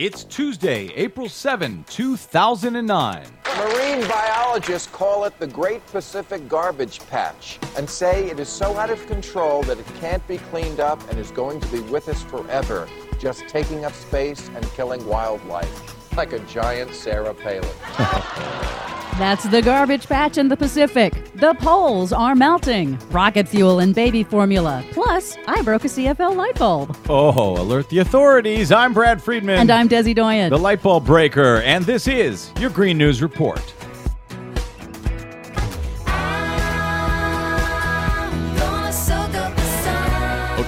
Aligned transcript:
It's 0.00 0.24
Tuesday, 0.24 0.86
April 0.94 1.28
7, 1.28 1.84
2009. 1.86 3.26
Marine 3.58 4.08
biologists 4.08 4.88
call 4.90 5.24
it 5.24 5.38
the 5.38 5.46
Great 5.46 5.86
Pacific 5.88 6.48
Garbage 6.48 7.06
Patch 7.10 7.58
and 7.76 7.86
say 7.86 8.30
it 8.30 8.40
is 8.40 8.48
so 8.48 8.74
out 8.78 8.88
of 8.88 9.06
control 9.08 9.62
that 9.64 9.78
it 9.78 9.84
can't 10.00 10.26
be 10.26 10.38
cleaned 10.38 10.80
up 10.80 11.06
and 11.10 11.18
is 11.18 11.30
going 11.30 11.60
to 11.60 11.68
be 11.68 11.80
with 11.80 12.08
us 12.08 12.22
forever, 12.22 12.88
just 13.18 13.46
taking 13.46 13.84
up 13.84 13.92
space 13.92 14.48
and 14.54 14.64
killing 14.72 15.06
wildlife, 15.06 16.16
like 16.16 16.32
a 16.32 16.38
giant 16.46 16.94
Sarah 16.94 17.34
Palin. 17.34 17.68
That's 19.20 19.44
the 19.44 19.60
garbage 19.60 20.06
patch 20.08 20.38
in 20.38 20.48
the 20.48 20.56
Pacific. 20.56 21.12
The 21.34 21.52
poles 21.60 22.10
are 22.10 22.34
melting. 22.34 22.98
Rocket 23.10 23.46
fuel 23.46 23.80
and 23.80 23.94
baby 23.94 24.22
formula. 24.22 24.82
Plus, 24.92 25.36
I 25.46 25.60
broke 25.60 25.84
a 25.84 25.88
CFL 25.88 26.34
light 26.36 26.54
bulb. 26.54 26.96
Oh, 27.06 27.60
alert 27.60 27.90
the 27.90 27.98
authorities. 27.98 28.72
I'm 28.72 28.94
Brad 28.94 29.22
Friedman. 29.22 29.58
And 29.58 29.70
I'm 29.70 29.90
Desi 29.90 30.14
Doyen. 30.14 30.48
the 30.48 30.56
light 30.58 30.82
bulb 30.82 31.04
breaker, 31.04 31.56
and 31.56 31.84
this 31.84 32.08
is 32.08 32.50
your 32.58 32.70
Green 32.70 32.96
News 32.96 33.20
Report. 33.20 33.60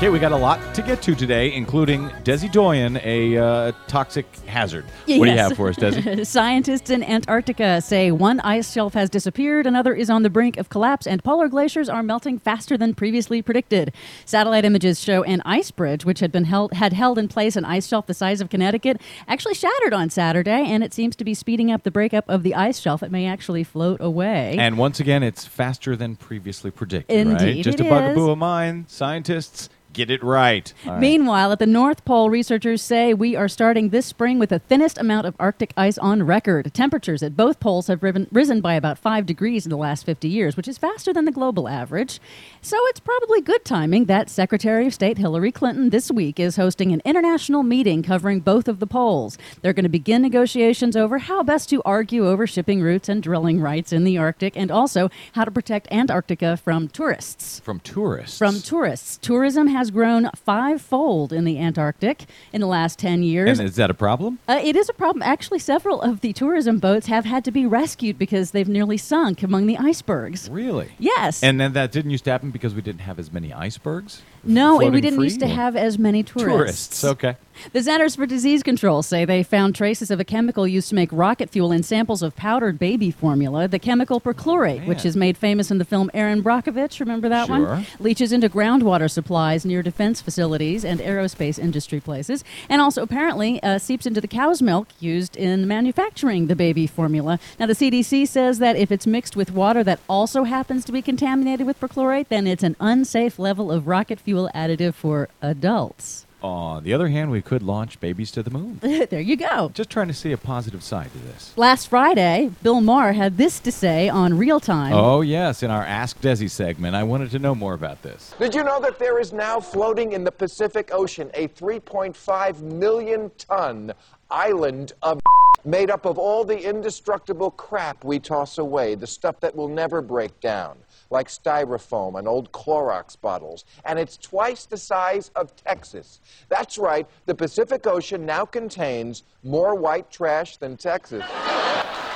Okay, 0.00 0.08
we 0.08 0.18
got 0.18 0.32
a 0.32 0.36
lot 0.36 0.74
to 0.74 0.80
get 0.80 1.02
to 1.02 1.14
today, 1.14 1.52
including 1.52 2.08
Desi 2.24 2.50
Doyen, 2.50 2.98
a 3.04 3.36
uh, 3.36 3.72
toxic 3.86 4.24
hazard. 4.46 4.86
What 5.04 5.26
do 5.26 5.30
you 5.30 5.36
have 5.36 5.54
for 5.58 5.68
us, 5.68 5.76
Desi? 5.76 6.26
Scientists 6.26 6.88
in 6.88 7.02
Antarctica 7.02 7.82
say 7.82 8.10
one 8.10 8.40
ice 8.40 8.72
shelf 8.72 8.94
has 8.94 9.10
disappeared, 9.10 9.66
another 9.66 9.92
is 9.92 10.08
on 10.08 10.22
the 10.22 10.30
brink 10.30 10.56
of 10.56 10.70
collapse, 10.70 11.06
and 11.06 11.22
polar 11.22 11.48
glaciers 11.48 11.90
are 11.90 12.02
melting 12.02 12.38
faster 12.38 12.78
than 12.78 12.94
previously 12.94 13.42
predicted. 13.42 13.92
Satellite 14.24 14.64
images 14.64 14.98
show 14.98 15.22
an 15.24 15.42
ice 15.44 15.70
bridge, 15.70 16.06
which 16.06 16.20
had 16.20 16.32
been 16.32 16.44
held 16.44 16.72
had 16.72 16.94
held 16.94 17.18
in 17.18 17.28
place 17.28 17.54
an 17.54 17.66
ice 17.66 17.86
shelf 17.86 18.06
the 18.06 18.14
size 18.14 18.40
of 18.40 18.48
Connecticut, 18.48 19.02
actually 19.28 19.52
shattered 19.52 19.92
on 19.92 20.08
Saturday, 20.08 20.64
and 20.64 20.82
it 20.82 20.94
seems 20.94 21.14
to 21.16 21.24
be 21.24 21.34
speeding 21.34 21.70
up 21.70 21.82
the 21.82 21.90
breakup 21.90 22.26
of 22.26 22.42
the 22.42 22.54
ice 22.54 22.78
shelf. 22.80 23.02
It 23.02 23.10
may 23.10 23.26
actually 23.26 23.64
float 23.64 24.00
away. 24.00 24.56
and 24.58 24.78
once 24.78 24.98
again, 24.98 25.22
it's 25.22 25.44
faster 25.44 25.94
than 25.94 26.16
previously 26.16 26.70
predicted, 26.70 27.26
right? 27.26 27.38
Indeed 27.42 27.64
Just 27.64 27.80
it 27.80 27.86
a 27.86 27.90
bugaboo 27.90 28.28
is. 28.28 28.28
of 28.30 28.38
mine. 28.38 28.86
Scientists, 28.88 29.68
get 29.92 30.10
it 30.10 30.22
right. 30.22 30.72
All 30.86 30.92
right. 30.92 31.00
Meanwhile, 31.00 31.52
at 31.52 31.58
the 31.58 31.66
North 31.66 32.04
Pole, 32.04 32.30
researchers 32.30 32.82
say 32.82 33.12
we 33.14 33.34
are 33.36 33.48
starting 33.48 33.88
this 33.88 34.06
spring 34.06 34.38
with 34.38 34.50
the 34.50 34.58
thinnest 34.58 34.98
amount 34.98 35.26
of 35.26 35.34
Arctic 35.38 35.72
ice 35.76 35.98
on 35.98 36.22
record. 36.24 36.72
Temperatures 36.72 37.22
at 37.22 37.36
both 37.36 37.60
poles 37.60 37.88
have 37.88 38.02
riven, 38.02 38.26
risen 38.30 38.60
by 38.60 38.74
about 38.74 38.98
5 38.98 39.26
degrees 39.26 39.66
in 39.66 39.70
the 39.70 39.76
last 39.76 40.04
50 40.06 40.28
years, 40.28 40.56
which 40.56 40.68
is 40.68 40.78
faster 40.78 41.12
than 41.12 41.24
the 41.24 41.32
global 41.32 41.68
average. 41.68 42.20
So 42.62 42.76
it's 42.88 43.00
probably 43.00 43.40
good 43.40 43.64
timing 43.64 44.04
that 44.06 44.30
Secretary 44.30 44.86
of 44.86 44.94
State 44.94 45.18
Hillary 45.18 45.52
Clinton 45.52 45.90
this 45.90 46.10
week 46.10 46.38
is 46.38 46.56
hosting 46.56 46.92
an 46.92 47.02
international 47.04 47.62
meeting 47.62 48.02
covering 48.02 48.40
both 48.40 48.68
of 48.68 48.78
the 48.80 48.86
poles. 48.86 49.38
They're 49.62 49.72
going 49.72 49.84
to 49.84 49.88
begin 49.88 50.22
negotiations 50.22 50.96
over 50.96 51.18
how 51.18 51.42
best 51.42 51.68
to 51.70 51.82
argue 51.84 52.28
over 52.28 52.46
shipping 52.46 52.80
routes 52.82 53.08
and 53.08 53.22
drilling 53.22 53.60
rights 53.60 53.92
in 53.92 54.04
the 54.04 54.18
Arctic 54.18 54.56
and 54.56 54.70
also 54.70 55.10
how 55.32 55.44
to 55.44 55.50
protect 55.50 55.90
Antarctica 55.90 56.56
from 56.56 56.88
tourists 56.88 57.60
From 57.60 57.80
tourists. 57.80 58.38
from 58.38 58.60
tourists. 58.60 59.16
Tourism 59.18 59.66
has 59.80 59.90
grown 59.90 60.28
fivefold 60.36 61.32
in 61.32 61.44
the 61.46 61.58
Antarctic 61.58 62.26
in 62.52 62.60
the 62.60 62.66
last 62.66 62.98
10 62.98 63.22
years. 63.22 63.58
and 63.58 63.66
is 63.66 63.76
that 63.76 63.88
a 63.90 63.94
problem? 63.94 64.38
Uh, 64.46 64.60
it 64.62 64.76
is 64.76 64.90
a 64.90 64.92
problem. 64.92 65.22
Actually, 65.22 65.58
several 65.58 66.02
of 66.02 66.20
the 66.20 66.34
tourism 66.34 66.78
boats 66.78 67.06
have 67.06 67.24
had 67.24 67.46
to 67.46 67.50
be 67.50 67.64
rescued 67.64 68.18
because 68.18 68.50
they've 68.50 68.68
nearly 68.68 68.98
sunk 68.98 69.42
among 69.42 69.64
the 69.66 69.78
icebergs. 69.78 70.50
Really? 70.50 70.90
Yes. 70.98 71.42
And 71.42 71.58
then 71.58 71.72
that 71.72 71.92
didn't 71.92 72.10
used 72.10 72.24
to 72.24 72.30
happen 72.30 72.50
because 72.50 72.74
we 72.74 72.82
didn't 72.82 73.00
have 73.00 73.18
as 73.18 73.32
many 73.32 73.54
icebergs? 73.54 74.20
no, 74.42 74.80
and 74.80 74.94
we 74.94 75.00
didn't 75.02 75.18
free? 75.18 75.26
used 75.26 75.40
to 75.40 75.46
have 75.46 75.76
as 75.76 75.98
many 75.98 76.22
tourists. 76.22 77.00
Tourists, 77.00 77.04
okay. 77.04 77.36
The 77.74 77.82
Centers 77.82 78.16
for 78.16 78.24
Disease 78.24 78.62
Control 78.62 79.02
say 79.02 79.26
they 79.26 79.42
found 79.42 79.74
traces 79.74 80.10
of 80.10 80.18
a 80.18 80.24
chemical 80.24 80.66
used 80.66 80.88
to 80.88 80.94
make 80.94 81.10
rocket 81.12 81.50
fuel 81.50 81.72
in 81.72 81.82
samples 81.82 82.22
of 82.22 82.34
powdered 82.36 82.78
baby 82.78 83.10
formula, 83.10 83.68
the 83.68 83.78
chemical 83.78 84.18
perchlorate, 84.18 84.86
which 84.86 85.04
is 85.04 85.14
made 85.14 85.36
famous 85.36 85.70
in 85.70 85.76
the 85.76 85.84
film 85.84 86.10
Erin 86.14 86.42
Brockovich. 86.42 87.00
Remember 87.00 87.28
that 87.28 87.48
Sure. 87.48 87.66
one? 87.66 87.86
Leaches 87.98 88.32
into 88.32 88.48
groundwater 88.48 89.10
supplies 89.10 89.66
near 89.70 89.82
defense 89.82 90.20
facilities 90.20 90.84
and 90.84 91.00
aerospace 91.00 91.58
industry 91.58 92.00
places, 92.00 92.44
and 92.68 92.82
also 92.82 93.02
apparently 93.02 93.62
uh, 93.62 93.78
seeps 93.78 94.04
into 94.04 94.20
the 94.20 94.28
cow's 94.28 94.60
milk 94.60 94.88
used 94.98 95.36
in 95.36 95.66
manufacturing 95.66 96.48
the 96.48 96.56
baby 96.56 96.86
formula. 96.86 97.38
Now, 97.58 97.66
the 97.66 97.74
CDC 97.74 98.28
says 98.28 98.58
that 98.58 98.76
if 98.76 98.90
it's 98.90 99.06
mixed 99.06 99.36
with 99.36 99.52
water 99.52 99.82
that 99.84 100.00
also 100.08 100.44
happens 100.44 100.84
to 100.84 100.92
be 100.92 101.02
contaminated 101.02 101.66
with 101.66 101.80
perchlorate, 101.80 102.28
then 102.28 102.46
it's 102.46 102.62
an 102.62 102.76
unsafe 102.80 103.38
level 103.38 103.70
of 103.70 103.86
rocket 103.86 104.20
fuel 104.20 104.50
additive 104.54 104.94
for 104.94 105.28
adults. 105.40 106.26
On 106.42 106.82
the 106.82 106.94
other 106.94 107.08
hand, 107.08 107.30
we 107.30 107.42
could 107.42 107.62
launch 107.62 108.00
babies 108.00 108.30
to 108.32 108.42
the 108.42 108.50
moon. 108.50 108.78
there 109.10 109.20
you 109.20 109.36
go. 109.36 109.70
Just 109.74 109.90
trying 109.90 110.08
to 110.08 110.14
see 110.14 110.32
a 110.32 110.38
positive 110.38 110.82
side 110.82 111.12
to 111.12 111.18
this. 111.18 111.52
Last 111.56 111.88
Friday, 111.88 112.50
Bill 112.62 112.80
Maher 112.80 113.12
had 113.12 113.36
this 113.36 113.60
to 113.60 113.72
say 113.72 114.08
on 114.08 114.38
Real 114.38 114.60
Time. 114.60 114.92
Oh, 114.92 115.20
yes, 115.20 115.62
in 115.62 115.70
our 115.70 115.84
Ask 115.84 116.20
Desi 116.20 116.48
segment. 116.50 116.96
I 116.96 117.02
wanted 117.02 117.30
to 117.32 117.38
know 117.38 117.54
more 117.54 117.74
about 117.74 118.02
this. 118.02 118.34
Did 118.38 118.54
you 118.54 118.64
know 118.64 118.80
that 118.80 118.98
there 118.98 119.18
is 119.20 119.32
now 119.32 119.60
floating 119.60 120.12
in 120.12 120.24
the 120.24 120.32
Pacific 120.32 120.90
Ocean 120.92 121.30
a 121.34 121.48
3.5 121.48 122.60
million 122.62 123.30
ton 123.36 123.92
island 124.30 124.92
of 125.02 125.20
made 125.64 125.90
up 125.90 126.04
of 126.06 126.18
all 126.18 126.44
the 126.44 126.58
indestructible 126.58 127.50
crap 127.50 128.04
we 128.04 128.18
toss 128.18 128.58
away, 128.58 128.94
the 128.94 129.06
stuff 129.06 129.40
that 129.40 129.54
will 129.54 129.68
never 129.68 130.00
break 130.02 130.38
down, 130.40 130.76
like 131.10 131.28
styrofoam 131.28 132.18
and 132.18 132.26
old 132.28 132.50
Clorox 132.52 133.20
bottles. 133.20 133.64
And 133.84 133.98
it's 133.98 134.16
twice 134.16 134.66
the 134.66 134.76
size 134.76 135.30
of 135.36 135.54
Texas. 135.56 136.20
That's 136.48 136.78
right, 136.78 137.06
the 137.26 137.34
Pacific 137.34 137.86
Ocean 137.86 138.24
now 138.26 138.44
contains 138.44 139.24
more 139.42 139.74
white 139.74 140.10
trash 140.10 140.56
than 140.56 140.76
Texas. 140.76 141.24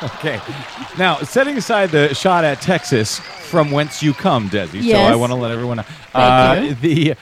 Okay. 0.03 0.41
Now, 0.99 1.19
setting 1.19 1.57
aside 1.57 1.91
the 1.91 2.13
shot 2.15 2.45
at 2.45 2.61
Texas, 2.61 3.21
from 3.21 3.71
whence 3.71 4.03
you 4.03 4.13
come, 4.13 4.51
Desi. 4.51 4.83
Yes. 4.83 5.07
So 5.09 5.13
I 5.13 5.17
want 5.17 5.31
to 5.31 5.37
let 5.37 5.51
everyone 5.53 5.79
know. 5.79 5.85
Thank 6.13 6.73
uh, 6.73 6.81
The 6.81 7.13
uh, 7.13 7.17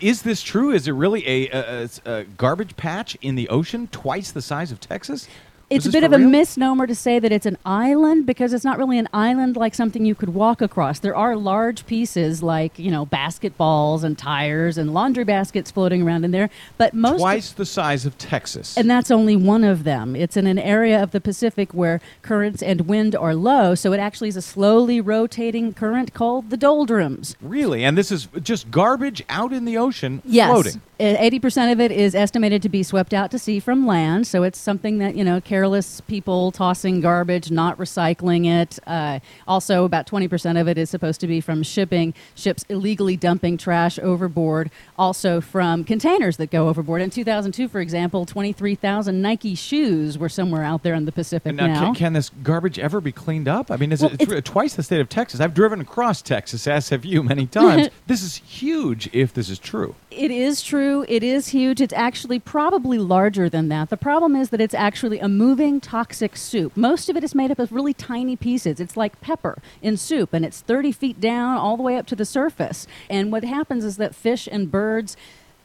is 0.00 0.22
this 0.22 0.42
true? 0.42 0.70
Is 0.72 0.86
it 0.86 0.92
really 0.92 1.26
a, 1.26 1.48
a, 1.50 1.88
a- 2.04 2.12
a 2.20 2.24
garbage 2.24 2.76
patch 2.76 3.16
in 3.22 3.34
the 3.34 3.48
ocean, 3.48 3.88
twice 3.90 4.30
the 4.30 4.42
size 4.42 4.70
of 4.70 4.78
Texas? 4.78 5.26
It's 5.70 5.86
a 5.86 5.90
bit 5.90 6.04
of 6.04 6.12
a 6.12 6.18
real? 6.18 6.28
misnomer 6.28 6.86
to 6.86 6.94
say 6.94 7.18
that 7.18 7.32
it's 7.32 7.46
an 7.46 7.56
island 7.64 8.26
because 8.26 8.52
it's 8.52 8.64
not 8.64 8.76
really 8.78 8.98
an 8.98 9.08
island 9.14 9.56
like 9.56 9.74
something 9.74 10.04
you 10.04 10.14
could 10.14 10.34
walk 10.34 10.60
across. 10.60 10.98
There 10.98 11.16
are 11.16 11.34
large 11.34 11.86
pieces 11.86 12.42
like, 12.42 12.78
you 12.78 12.90
know, 12.90 13.06
basketballs 13.06 14.04
and 14.04 14.18
tires 14.18 14.76
and 14.76 14.92
laundry 14.92 15.24
baskets 15.24 15.70
floating 15.70 16.02
around 16.02 16.24
in 16.24 16.30
there, 16.30 16.50
but 16.76 16.92
most 16.94 17.20
Twice 17.20 17.52
the 17.52 17.64
size 17.64 18.04
of 18.04 18.18
Texas. 18.18 18.76
and 18.76 18.90
that's 18.90 19.10
only 19.10 19.34
one 19.36 19.64
of 19.64 19.84
them. 19.84 20.14
It's 20.14 20.36
in 20.36 20.46
an 20.46 20.58
area 20.58 21.02
of 21.02 21.10
the 21.12 21.20
Pacific 21.20 21.72
where 21.72 22.00
currents 22.20 22.62
and 22.62 22.82
wind 22.82 23.16
are 23.16 23.34
low, 23.34 23.74
so 23.74 23.92
it 23.92 23.98
actually 24.00 24.28
is 24.28 24.36
a 24.36 24.42
slowly 24.42 25.00
rotating 25.00 25.72
current 25.72 26.12
called 26.14 26.50
the 26.50 26.56
doldrums. 26.56 27.34
really? 27.40 27.82
And 27.84 27.96
this 27.96 28.12
is 28.12 28.28
just 28.42 28.70
garbage 28.70 29.24
out 29.28 29.52
in 29.52 29.64
the 29.64 29.78
ocean 29.78 30.20
Yes. 30.24 30.50
floating. 30.50 30.80
Eighty 31.02 31.40
percent 31.40 31.72
of 31.72 31.80
it 31.80 31.90
is 31.90 32.14
estimated 32.14 32.62
to 32.62 32.68
be 32.68 32.84
swept 32.84 33.12
out 33.12 33.32
to 33.32 33.38
sea 33.38 33.58
from 33.58 33.86
land, 33.88 34.24
so 34.24 34.44
it's 34.44 34.58
something 34.58 34.98
that 34.98 35.16
you 35.16 35.24
know 35.24 35.40
careless 35.40 36.00
people 36.02 36.52
tossing 36.52 37.00
garbage, 37.00 37.50
not 37.50 37.76
recycling 37.76 38.46
it. 38.46 38.78
Uh, 38.86 39.18
also, 39.48 39.84
about 39.84 40.06
twenty 40.06 40.28
percent 40.28 40.58
of 40.58 40.68
it 40.68 40.78
is 40.78 40.88
supposed 40.90 41.20
to 41.20 41.26
be 41.26 41.40
from 41.40 41.64
shipping 41.64 42.14
ships 42.36 42.64
illegally 42.68 43.16
dumping 43.16 43.56
trash 43.56 43.98
overboard. 43.98 44.70
Also, 44.96 45.40
from 45.40 45.82
containers 45.82 46.36
that 46.36 46.52
go 46.52 46.68
overboard. 46.68 47.02
In 47.02 47.10
two 47.10 47.24
thousand 47.24 47.50
two, 47.50 47.66
for 47.66 47.80
example, 47.80 48.24
twenty 48.24 48.52
three 48.52 48.76
thousand 48.76 49.20
Nike 49.20 49.56
shoes 49.56 50.16
were 50.16 50.28
somewhere 50.28 50.62
out 50.62 50.84
there 50.84 50.94
in 50.94 51.04
the 51.04 51.12
Pacific 51.12 51.48
And 51.50 51.56
now, 51.56 51.66
now. 51.66 51.84
Can, 51.86 51.94
can 51.96 52.12
this 52.12 52.30
garbage 52.44 52.78
ever 52.78 53.00
be 53.00 53.10
cleaned 53.10 53.48
up? 53.48 53.72
I 53.72 53.76
mean, 53.76 53.90
is 53.90 54.02
Well, 54.02 54.12
it 54.12 54.22
it's- 54.22 54.38
it's 54.38 54.48
twice 54.48 54.74
the 54.76 54.84
state 54.84 55.00
of 55.00 55.08
Texas? 55.08 55.40
I've 55.40 55.54
driven 55.54 55.80
across 55.80 56.22
Texas, 56.22 56.66
as 56.68 56.90
have 56.90 57.04
you, 57.04 57.24
many 57.24 57.46
times. 57.46 57.88
this 58.06 58.22
is 58.22 58.36
huge 58.36 59.10
if 59.12 59.34
this 59.34 59.48
is 59.50 59.58
true. 59.58 59.96
It 60.12 60.30
is 60.30 60.62
true. 60.62 60.91
It 61.00 61.22
is 61.22 61.48
huge. 61.48 61.80
It's 61.80 61.94
actually 61.94 62.38
probably 62.38 62.98
larger 62.98 63.48
than 63.48 63.68
that. 63.70 63.88
The 63.88 63.96
problem 63.96 64.36
is 64.36 64.50
that 64.50 64.60
it's 64.60 64.74
actually 64.74 65.18
a 65.18 65.28
moving 65.28 65.80
toxic 65.80 66.36
soup. 66.36 66.76
Most 66.76 67.08
of 67.08 67.16
it 67.16 67.24
is 67.24 67.34
made 67.34 67.50
up 67.50 67.58
of 67.58 67.72
really 67.72 67.94
tiny 67.94 68.36
pieces. 68.36 68.78
It's 68.78 68.96
like 68.96 69.20
pepper 69.22 69.62
in 69.80 69.96
soup, 69.96 70.34
and 70.34 70.44
it's 70.44 70.60
30 70.60 70.92
feet 70.92 71.20
down 71.20 71.56
all 71.56 71.76
the 71.78 71.82
way 71.82 71.96
up 71.96 72.06
to 72.08 72.16
the 72.16 72.26
surface. 72.26 72.86
And 73.08 73.32
what 73.32 73.44
happens 73.44 73.84
is 73.84 73.96
that 73.96 74.14
fish 74.14 74.46
and 74.52 74.70
birds 74.70 75.16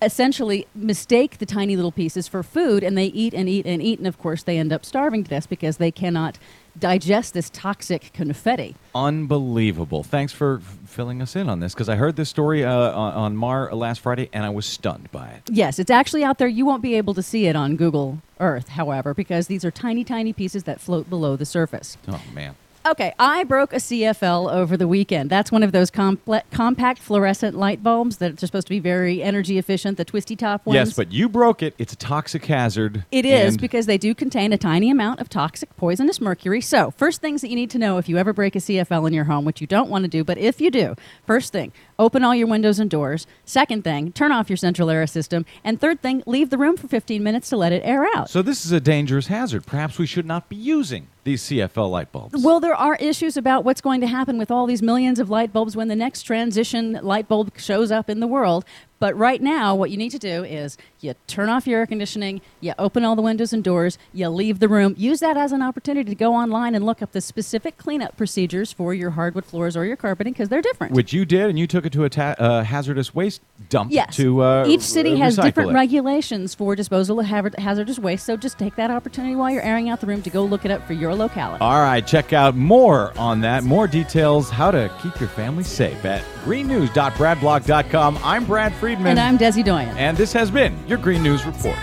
essentially 0.01 0.67
mistake 0.75 1.37
the 1.39 1.45
tiny 1.45 1.75
little 1.75 1.91
pieces 1.91 2.27
for 2.27 2.43
food 2.43 2.83
and 2.83 2.97
they 2.97 3.07
eat 3.07 3.33
and 3.33 3.49
eat 3.49 3.65
and 3.65 3.81
eat 3.81 3.97
and 3.97 4.07
of 4.07 4.17
course 4.19 4.43
they 4.43 4.57
end 4.57 4.71
up 4.71 4.85
starving 4.85 5.23
to 5.23 5.29
death 5.29 5.49
because 5.49 5.77
they 5.77 5.91
cannot 5.91 6.37
digest 6.79 7.33
this 7.33 7.49
toxic 7.49 8.11
confetti 8.13 8.75
Unbelievable. 8.97 10.03
Thanks 10.03 10.33
for 10.33 10.59
filling 10.85 11.21
us 11.21 11.35
in 11.35 11.49
on 11.49 11.59
this 11.59 11.73
because 11.73 11.87
I 11.87 11.95
heard 11.95 12.15
this 12.15 12.29
story 12.29 12.65
uh, 12.65 12.71
on, 12.71 13.13
on 13.13 13.37
Maher 13.37 13.73
last 13.73 13.99
Friday 13.99 14.27
and 14.33 14.43
I 14.43 14.49
was 14.49 14.65
stunned 14.65 15.11
by 15.11 15.27
it. 15.27 15.43
Yes, 15.51 15.77
it's 15.77 15.91
actually 15.91 16.23
out 16.23 16.39
there. 16.39 16.47
You 16.47 16.65
won't 16.65 16.81
be 16.81 16.95
able 16.95 17.13
to 17.13 17.21
see 17.21 17.45
it 17.45 17.55
on 17.55 17.75
Google 17.75 18.23
Earth, 18.39 18.69
however, 18.69 19.13
because 19.13 19.45
these 19.45 19.63
are 19.63 19.69
tiny, 19.69 20.03
tiny 20.03 20.33
pieces 20.33 20.63
that 20.63 20.81
float 20.81 21.09
below 21.11 21.35
the 21.35 21.45
surface. 21.45 21.97
Oh, 22.07 22.21
man. 22.33 22.55
Okay, 22.87 23.13
I 23.19 23.43
broke 23.43 23.73
a 23.73 23.77
CFL 23.77 24.49
over 24.49 24.77
the 24.77 24.87
weekend. 24.87 25.29
That's 25.29 25.51
one 25.51 25.61
of 25.61 25.73
those 25.73 25.91
comple- 25.91 26.41
compact 26.51 26.99
fluorescent 26.99 27.57
light 27.57 27.83
bulbs 27.83 28.17
that 28.17 28.41
are 28.41 28.45
supposed 28.45 28.67
to 28.67 28.71
be 28.71 28.79
very 28.79 29.21
energy 29.21 29.57
efficient, 29.57 29.97
the 29.97 30.05
twisty 30.05 30.37
top 30.37 30.65
ones. 30.65 30.75
Yes, 30.75 30.93
but 30.93 31.11
you 31.11 31.27
broke 31.27 31.61
it. 31.61 31.73
It's 31.77 31.91
a 31.91 31.97
toxic 31.97 32.45
hazard. 32.45 33.03
It 33.11 33.25
is 33.25 33.57
because 33.57 33.87
they 33.87 33.97
do 33.97 34.15
contain 34.15 34.53
a 34.53 34.57
tiny 34.57 34.89
amount 34.89 35.19
of 35.19 35.27
toxic 35.27 35.75
poisonous 35.75 36.21
mercury. 36.21 36.61
So, 36.61 36.91
first 36.91 37.19
things 37.19 37.41
that 37.41 37.49
you 37.49 37.57
need 37.57 37.69
to 37.71 37.77
know 37.77 37.97
if 37.97 38.07
you 38.07 38.17
ever 38.17 38.31
break 38.31 38.55
a 38.55 38.59
CFL 38.59 39.05
in 39.05 39.13
your 39.13 39.25
home, 39.25 39.43
which 39.43 39.59
you 39.59 39.67
don't 39.67 39.89
want 39.89 40.05
to 40.05 40.07
do, 40.07 40.23
but 40.23 40.37
if 40.37 40.61
you 40.61 40.71
do, 40.71 40.95
first 41.25 41.51
thing, 41.51 41.73
open 41.99 42.23
all 42.23 42.33
your 42.33 42.47
windows 42.47 42.79
and 42.79 42.89
doors. 42.89 43.27
Second 43.43 43.83
thing, 43.83 44.13
turn 44.13 44.31
off 44.31 44.49
your 44.49 44.55
central 44.55 44.89
air 44.89 45.05
system. 45.07 45.45
And 45.61 45.81
third 45.81 46.01
thing, 46.01 46.23
leave 46.25 46.51
the 46.51 46.57
room 46.57 46.77
for 46.77 46.87
15 46.87 47.21
minutes 47.21 47.49
to 47.49 47.57
let 47.57 47.73
it 47.73 47.81
air 47.83 48.07
out. 48.15 48.29
So 48.29 48.41
this 48.41 48.65
is 48.65 48.71
a 48.71 48.79
dangerous 48.79 49.27
hazard. 49.27 49.65
Perhaps 49.65 49.97
we 49.97 50.05
should 50.05 50.25
not 50.25 50.47
be 50.47 50.55
using 50.55 51.07
these 51.27 51.43
CFL 51.43 51.91
light 51.91 52.11
bulbs. 52.13 52.41
Well, 52.41 52.61
there 52.61 52.73
are 52.73 52.95
issues 52.95 53.35
about 53.35 53.65
what's 53.65 53.81
going 53.81 53.99
to 53.99 54.07
happen 54.07 54.37
with 54.37 54.49
all 54.49 54.65
these 54.65 54.81
millions 54.81 55.19
of 55.19 55.29
light 55.29 55.51
bulbs 55.51 55.75
when 55.75 55.89
the 55.89 55.95
next 55.95 56.23
transition 56.23 56.93
light 57.03 57.27
bulb 57.27 57.51
shows 57.57 57.91
up 57.91 58.09
in 58.09 58.21
the 58.21 58.27
world. 58.27 58.63
But 58.99 59.15
right 59.15 59.41
now, 59.41 59.75
what 59.75 59.91
you 59.91 59.97
need 59.97 60.09
to 60.11 60.19
do 60.19 60.43
is 60.43 60.77
you 61.01 61.13
turn 61.27 61.49
off 61.49 61.67
your 61.67 61.79
air 61.81 61.85
conditioning, 61.85 62.41
you 62.61 62.73
open 62.79 63.03
all 63.05 63.15
the 63.15 63.21
windows 63.21 63.53
and 63.53 63.63
doors, 63.63 63.97
you 64.13 64.27
leave 64.29 64.59
the 64.59 64.67
room. 64.67 64.95
Use 64.97 65.19
that 65.19 65.37
as 65.37 65.51
an 65.51 65.61
opportunity 65.61 66.09
to 66.09 66.15
go 66.15 66.33
online 66.33 66.73
and 66.73 66.83
look 66.85 67.01
up 67.03 67.11
the 67.11 67.21
specific 67.21 67.77
cleanup 67.77 68.17
procedures 68.17 68.71
for 68.71 68.93
your 68.95 69.11
hardwood 69.11 69.45
floors 69.45 69.77
or 69.77 69.85
your 69.85 69.95
carpeting 69.97 70.33
because 70.33 70.49
they're 70.49 70.61
different. 70.63 70.93
Which 70.93 71.13
you 71.13 71.25
did, 71.25 71.49
and 71.49 71.59
you 71.59 71.67
took 71.67 71.85
it 71.85 71.93
to 71.93 72.05
a 72.05 72.09
ta- 72.09 72.35
uh, 72.39 72.63
hazardous 72.63 73.13
waste 73.13 73.41
dump. 73.69 73.91
Yes. 73.91 74.15
To 74.17 74.41
uh, 74.41 74.65
Each 74.67 74.81
city 74.81 75.11
r- 75.11 75.17
has 75.17 75.35
different 75.35 75.71
it. 75.71 75.73
regulations 75.73 76.55
for 76.55 76.75
disposal 76.75 77.19
of 77.19 77.27
hazard- 77.27 77.59
hazardous 77.59 77.99
waste, 77.99 78.25
so 78.25 78.35
just 78.35 78.57
take 78.57 78.75
that 78.77 78.89
opportunity 78.89 79.35
while 79.35 79.51
you're 79.51 79.61
airing 79.61 79.89
out 79.89 80.01
the 80.01 80.07
room 80.07 80.21
to 80.23 80.29
go 80.31 80.43
look 80.43 80.65
it 80.65 80.71
up 80.71 80.85
for 80.87 80.93
your 80.93 81.13
locality. 81.13 81.61
All 81.61 81.81
right, 81.81 82.05
check 82.05 82.33
out 82.33 82.55
more 82.55 83.15
on 83.17 83.41
that, 83.41 83.63
more 83.63 83.87
details, 83.87 84.49
how 84.49 84.71
to 84.71 84.91
keep 85.03 85.19
your 85.19 85.29
family 85.29 85.63
safe 85.63 86.03
at 86.05 86.23
greennews.bradblog.com. 86.43 88.17
I'm 88.23 88.45
Brad 88.45 88.73
Friedman. 88.87 89.17
and 89.17 89.19
I'm 89.19 89.37
Desi 89.37 89.65
Doyen. 89.65 89.97
And 89.97 90.15
this 90.15 90.31
has 90.31 90.49
been 90.49 90.73
your 90.87 90.97
Green 90.97 91.21
News 91.21 91.45
Report. 91.45 91.75